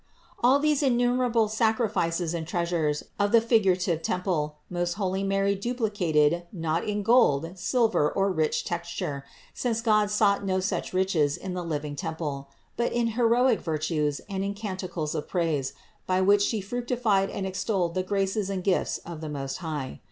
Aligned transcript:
THE 0.41 0.47
INCARNATION 0.47 0.97
367 0.97 1.05
All 1.05 1.13
these 1.13 1.13
innumerable 1.13 1.47
sacrifices 1.47 2.33
and 2.33 2.47
treasures 2.47 3.03
of 3.19 3.31
the 3.31 3.39
figurative 3.39 4.01
temple, 4.01 4.55
most 4.67 4.93
holy 4.93 5.23
Mary 5.23 5.53
duplicated 5.53 6.47
not 6.51 6.83
in 6.87 7.03
gold, 7.03 7.51
silver, 7.59 8.09
or 8.11 8.31
rich 8.31 8.65
texture, 8.65 9.23
since 9.53 9.79
God 9.79 10.09
sought 10.09 10.43
no 10.43 10.59
such 10.59 10.91
riches 10.91 11.37
in 11.37 11.53
the 11.53 11.63
living 11.63 11.95
temple, 11.95 12.49
but 12.77 12.91
in 12.91 13.09
heroic 13.09 13.61
virtues 13.61 14.21
and 14.27 14.43
in 14.43 14.55
canticles 14.55 15.13
of 15.13 15.27
praise, 15.29 15.73
by 16.07 16.19
which 16.19 16.41
She 16.41 16.61
fructified 16.63 17.29
and 17.29 17.45
extolled 17.45 17.93
the 17.93 18.01
graces 18.01 18.49
and 18.49 18.63
gifts 18.63 18.97
of 19.05 19.21
the 19.21 19.29
Most 19.29 19.57
High. 19.57 19.99